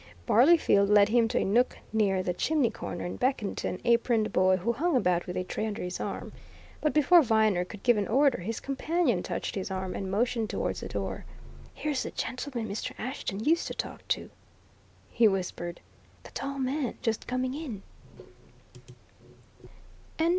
Barleyfield 0.25 0.89
led 0.89 1.09
him 1.09 1.27
to 1.27 1.37
a 1.37 1.45
nook 1.45 1.77
near 1.93 2.23
the 2.23 2.33
chimney 2.33 2.71
corner 2.71 3.05
and 3.05 3.19
beckoned 3.19 3.59
to 3.59 3.67
an 3.67 3.79
aproned 3.85 4.33
boy 4.33 4.57
who 4.57 4.73
hung 4.73 4.95
about 4.97 5.27
with 5.27 5.37
a 5.37 5.43
tray 5.43 5.67
under 5.67 5.83
his 5.83 5.99
arm. 5.99 6.31
But 6.81 6.91
before 6.91 7.21
Viner 7.21 7.63
could 7.63 7.83
give 7.83 7.97
an 7.97 8.07
order, 8.07 8.39
his 8.39 8.59
companion 8.59 9.21
touched 9.21 9.53
his 9.53 9.69
arm 9.69 9.93
and 9.93 10.09
motioned 10.09 10.49
towards 10.49 10.79
the 10.79 10.87
door. 10.87 11.23
"Here's 11.75 12.01
the 12.01 12.09
gentleman 12.09 12.67
Mr. 12.67 12.93
Ashton 12.97 13.41
used 13.41 13.67
to 13.67 13.75
talk 13.75 14.07
to!" 14.07 14.31
he 15.11 15.27
whispered. 15.27 15.81
"The 16.23 16.31
tall 16.31 16.57
man 16.57 16.97
just 17.03 17.27
coming 17.27 17.53
in." 17.53 17.83